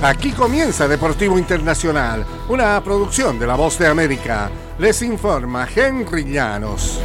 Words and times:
Aquí 0.00 0.30
comienza 0.30 0.86
Deportivo 0.86 1.40
Internacional, 1.40 2.24
una 2.48 2.80
producción 2.84 3.36
de 3.36 3.48
La 3.48 3.56
Voz 3.56 3.80
de 3.80 3.88
América. 3.88 4.48
Les 4.78 5.02
informa 5.02 5.66
Henry 5.74 6.22
Llanos. 6.22 7.00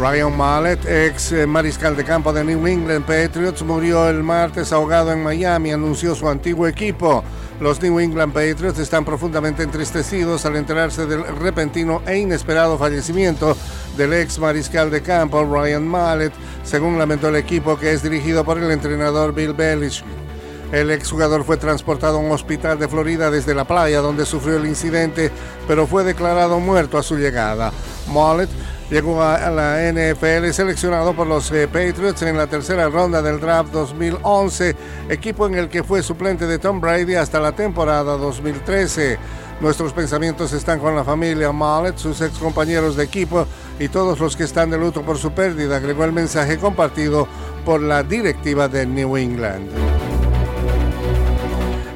Ryan 0.00 0.34
Mallet, 0.34 0.86
ex 0.86 1.46
mariscal 1.46 1.94
de 1.94 2.04
campo 2.04 2.32
de 2.32 2.42
New 2.42 2.66
England 2.66 3.04
Patriots, 3.04 3.62
murió 3.62 4.08
el 4.08 4.22
martes 4.22 4.72
ahogado 4.72 5.12
en 5.12 5.22
Miami, 5.22 5.72
anunció 5.72 6.14
su 6.14 6.26
antiguo 6.26 6.66
equipo. 6.66 7.22
Los 7.60 7.82
New 7.82 8.00
England 8.00 8.32
Patriots 8.32 8.78
están 8.78 9.04
profundamente 9.04 9.62
entristecidos 9.62 10.46
al 10.46 10.56
enterarse 10.56 11.04
del 11.04 11.22
repentino 11.36 12.00
e 12.06 12.16
inesperado 12.16 12.78
fallecimiento 12.78 13.54
del 13.98 14.14
ex 14.14 14.38
mariscal 14.38 14.90
de 14.90 15.02
campo 15.02 15.44
Ryan 15.44 15.86
Mallet, 15.86 16.32
según 16.64 16.96
lamentó 16.96 17.28
el 17.28 17.36
equipo 17.36 17.78
que 17.78 17.92
es 17.92 18.02
dirigido 18.02 18.42
por 18.42 18.56
el 18.56 18.70
entrenador 18.70 19.34
Bill 19.34 19.52
Belichick. 19.52 20.06
El 20.72 20.90
exjugador 20.90 21.44
fue 21.44 21.56
transportado 21.56 22.18
a 22.18 22.20
un 22.20 22.30
hospital 22.30 22.78
de 22.78 22.88
Florida 22.88 23.30
desde 23.30 23.54
la 23.54 23.64
playa 23.64 24.00
donde 24.00 24.26
sufrió 24.26 24.56
el 24.56 24.66
incidente, 24.66 25.30
pero 25.66 25.86
fue 25.86 26.04
declarado 26.04 26.60
muerto 26.60 26.98
a 26.98 27.02
su 27.02 27.16
llegada. 27.16 27.72
Mallet 28.12 28.50
Llegó 28.90 29.22
a 29.22 29.50
la 29.50 29.92
NFL 29.92 30.50
seleccionado 30.50 31.12
por 31.12 31.26
los 31.26 31.52
eh, 31.52 31.68
Patriots 31.68 32.22
en 32.22 32.38
la 32.38 32.46
tercera 32.46 32.88
ronda 32.88 33.20
del 33.20 33.38
draft 33.38 33.70
2011, 33.70 34.74
equipo 35.10 35.46
en 35.46 35.56
el 35.56 35.68
que 35.68 35.84
fue 35.84 36.02
suplente 36.02 36.46
de 36.46 36.58
Tom 36.58 36.80
Brady 36.80 37.14
hasta 37.14 37.38
la 37.38 37.52
temporada 37.52 38.16
2013. 38.16 39.18
Nuestros 39.60 39.92
pensamientos 39.92 40.54
están 40.54 40.80
con 40.80 40.96
la 40.96 41.04
familia 41.04 41.52
Mallet, 41.52 41.98
sus 41.98 42.22
ex 42.22 42.38
compañeros 42.38 42.96
de 42.96 43.04
equipo 43.04 43.46
y 43.78 43.88
todos 43.88 44.20
los 44.20 44.36
que 44.36 44.44
están 44.44 44.70
de 44.70 44.78
luto 44.78 45.02
por 45.02 45.18
su 45.18 45.32
pérdida, 45.32 45.76
agregó 45.76 46.04
el 46.04 46.12
mensaje 46.12 46.56
compartido 46.56 47.28
por 47.66 47.82
la 47.82 48.02
directiva 48.02 48.68
de 48.68 48.86
New 48.86 49.18
England. 49.18 50.07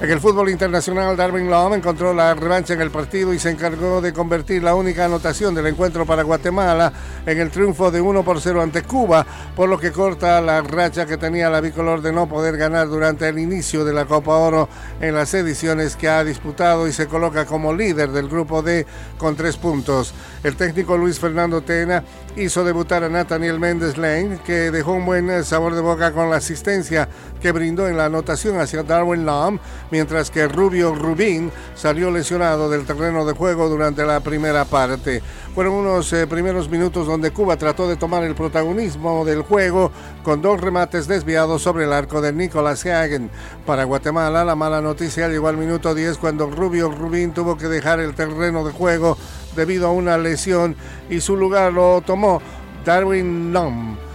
En 0.02 0.10
el 0.10 0.18
fútbol 0.18 0.48
internacional, 0.48 1.16
Darwin 1.16 1.48
Lom 1.48 1.74
encontró 1.74 2.12
la 2.12 2.34
revancha 2.34 2.74
en 2.74 2.80
el 2.80 2.90
partido 2.90 3.32
y 3.32 3.38
se 3.38 3.50
encargó 3.50 4.00
de 4.00 4.12
convertir 4.12 4.60
la 4.60 4.74
única 4.74 5.04
anotación 5.04 5.54
del 5.54 5.68
encuentro 5.68 6.04
para 6.04 6.24
Guatemala 6.24 6.92
en 7.24 7.38
el 7.38 7.52
triunfo 7.52 7.88
de 7.92 8.00
1 8.00 8.24
por 8.24 8.40
0 8.40 8.62
ante 8.62 8.82
Cuba, 8.82 9.24
por 9.54 9.68
lo 9.68 9.78
que 9.78 9.92
corta 9.92 10.40
la 10.40 10.60
racha 10.60 11.06
que 11.06 11.18
tenía 11.18 11.48
la 11.50 11.60
bicolor 11.60 12.02
de 12.02 12.10
no 12.10 12.28
poder 12.28 12.56
ganar 12.56 12.88
durante 12.88 13.28
el 13.28 13.38
inicio 13.38 13.84
de 13.84 13.92
la 13.92 14.06
Copa 14.06 14.34
Oro 14.38 14.68
en 15.00 15.14
las 15.14 15.34
ediciones 15.34 15.94
que 15.94 16.08
ha 16.08 16.24
disputado 16.24 16.88
y 16.88 16.92
se 16.92 17.06
coloca 17.06 17.46
como 17.46 17.72
líder 17.72 18.10
del 18.10 18.28
grupo 18.28 18.60
D 18.60 18.84
con 19.18 19.36
tres 19.36 19.56
puntos. 19.56 20.14
El 20.42 20.56
técnico 20.56 20.98
Luis 20.98 21.20
Fernando 21.20 21.60
Tena 21.62 22.02
hizo 22.34 22.64
debutar 22.64 23.04
a 23.04 23.08
Nathaniel 23.08 23.60
Méndez 23.60 23.96
Lane, 23.96 24.40
que 24.44 24.72
dejó 24.72 24.94
un 24.94 25.06
buen 25.06 25.44
sabor 25.44 25.76
de 25.76 25.80
boca 25.80 26.10
con 26.10 26.28
la 26.28 26.38
asistencia 26.38 27.08
que 27.40 27.52
brindó 27.52 27.86
en 27.86 27.96
la 27.96 28.06
anotación 28.06 28.58
hacia 28.58 28.82
Darwin 28.82 29.24
Lom 29.24 29.60
mientras 29.92 30.30
que 30.30 30.48
Rubio 30.48 30.94
Rubín 30.94 31.52
salió 31.74 32.10
lesionado 32.10 32.70
del 32.70 32.86
terreno 32.86 33.26
de 33.26 33.34
juego 33.34 33.68
durante 33.68 34.04
la 34.06 34.20
primera 34.20 34.64
parte. 34.64 35.22
Fueron 35.54 35.74
unos 35.74 36.10
eh, 36.14 36.26
primeros 36.26 36.70
minutos 36.70 37.06
donde 37.06 37.30
Cuba 37.30 37.58
trató 37.58 37.86
de 37.86 37.96
tomar 37.96 38.24
el 38.24 38.34
protagonismo 38.34 39.26
del 39.26 39.42
juego 39.42 39.92
con 40.22 40.40
dos 40.40 40.58
remates 40.62 41.06
desviados 41.06 41.60
sobre 41.60 41.84
el 41.84 41.92
arco 41.92 42.22
de 42.22 42.32
Nicolás 42.32 42.86
Hagen. 42.86 43.30
Para 43.66 43.84
Guatemala, 43.84 44.46
la 44.46 44.56
mala 44.56 44.80
noticia 44.80 45.28
llegó 45.28 45.48
al 45.48 45.58
minuto 45.58 45.94
10 45.94 46.16
cuando 46.16 46.48
Rubio 46.48 46.90
Rubín 46.90 47.32
tuvo 47.32 47.58
que 47.58 47.68
dejar 47.68 48.00
el 48.00 48.14
terreno 48.14 48.64
de 48.64 48.72
juego 48.72 49.18
debido 49.54 49.88
a 49.88 49.92
una 49.92 50.16
lesión 50.16 50.74
y 51.10 51.20
su 51.20 51.36
lugar 51.36 51.70
lo 51.70 52.00
tomó 52.00 52.40
Darwin 52.86 53.52
Lom. 53.52 54.11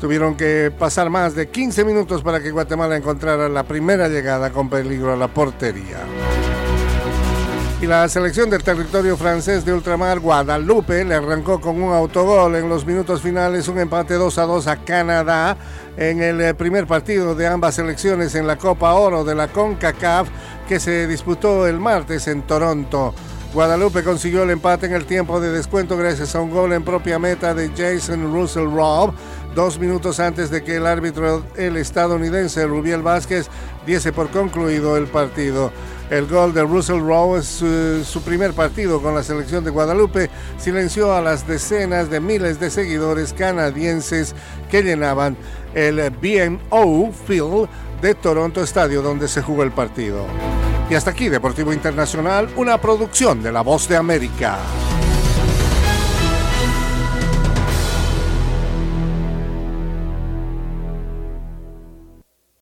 Tuvieron 0.00 0.34
que 0.34 0.72
pasar 0.76 1.10
más 1.10 1.34
de 1.34 1.48
15 1.48 1.84
minutos 1.84 2.22
para 2.22 2.40
que 2.40 2.50
Guatemala 2.50 2.96
encontrara 2.96 3.50
la 3.50 3.64
primera 3.64 4.08
llegada 4.08 4.50
con 4.50 4.70
peligro 4.70 5.12
a 5.12 5.16
la 5.16 5.28
portería. 5.28 5.98
Y 7.82 7.86
la 7.86 8.08
selección 8.08 8.50
del 8.50 8.62
territorio 8.62 9.16
francés 9.16 9.64
de 9.64 9.72
ultramar 9.72 10.20
Guadalupe 10.20 11.02
le 11.04 11.14
arrancó 11.14 11.60
con 11.60 11.82
un 11.82 11.94
autogol 11.94 12.56
en 12.56 12.68
los 12.68 12.84
minutos 12.84 13.22
finales, 13.22 13.68
un 13.68 13.78
empate 13.78 14.14
2 14.14 14.38
a 14.38 14.42
2 14.42 14.66
a 14.66 14.76
Canadá 14.76 15.56
en 15.96 16.22
el 16.22 16.40
eh, 16.40 16.54
primer 16.54 16.86
partido 16.86 17.34
de 17.34 17.46
ambas 17.46 17.74
selecciones 17.74 18.34
en 18.34 18.46
la 18.46 18.56
Copa 18.56 18.92
Oro 18.92 19.24
de 19.24 19.34
la 19.34 19.48
CONCACAF 19.48 20.28
que 20.68 20.78
se 20.78 21.06
disputó 21.06 21.66
el 21.66 21.78
martes 21.80 22.28
en 22.28 22.42
Toronto. 22.42 23.14
Guadalupe 23.52 24.04
consiguió 24.04 24.44
el 24.44 24.50
empate 24.50 24.86
en 24.86 24.92
el 24.92 25.06
tiempo 25.06 25.40
de 25.40 25.50
descuento 25.50 25.96
gracias 25.96 26.36
a 26.36 26.40
un 26.40 26.50
gol 26.50 26.72
en 26.72 26.84
propia 26.84 27.18
meta 27.18 27.52
de 27.52 27.68
Jason 27.76 28.32
Russell 28.32 28.70
Robb, 28.70 29.12
dos 29.56 29.76
minutos 29.76 30.20
antes 30.20 30.50
de 30.50 30.62
que 30.62 30.76
el 30.76 30.86
árbitro, 30.86 31.44
el 31.56 31.76
estadounidense 31.76 32.64
Rubiel 32.64 33.02
Vázquez, 33.02 33.48
diese 33.84 34.12
por 34.12 34.30
concluido 34.30 34.96
el 34.96 35.08
partido. 35.08 35.72
El 36.10 36.28
gol 36.28 36.54
de 36.54 36.62
Russell 36.62 37.00
Rowe 37.00 37.40
es 37.40 37.46
su, 37.46 38.22
primer 38.22 38.52
partido 38.52 39.02
con 39.02 39.16
la 39.16 39.24
selección 39.24 39.64
de 39.64 39.70
Guadalupe. 39.70 40.30
Silenció 40.56 41.12
a 41.12 41.20
las 41.20 41.46
decenas 41.48 42.08
de 42.08 42.20
miles 42.20 42.60
de 42.60 42.70
seguidores 42.70 43.32
canadienses 43.32 44.34
que 44.70 44.82
llenaban 44.82 45.36
el 45.74 46.10
BMO 46.10 47.10
Field 47.26 47.68
de 48.00 48.14
Toronto 48.14 48.62
Estadio 48.62 49.02
donde 49.02 49.26
se 49.26 49.42
jugó 49.42 49.64
el 49.64 49.72
partido. 49.72 50.26
Y 50.90 50.96
hasta 50.96 51.12
aquí 51.12 51.28
Deportivo 51.28 51.72
Internacional, 51.72 52.48
una 52.56 52.76
producción 52.78 53.44
de 53.44 53.52
La 53.52 53.60
Voz 53.60 53.88
de 53.88 53.96
América. 53.96 54.58